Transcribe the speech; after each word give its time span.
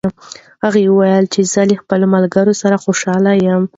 هغه 0.63 0.79
وویل 0.89 1.25
چې 1.33 1.41
زه 1.53 1.61
له 1.69 1.75
خپلو 1.81 2.05
ملګرو 2.15 2.53
سره 2.61 2.81
خوشحاله 2.83 3.31
یم. 3.45 3.63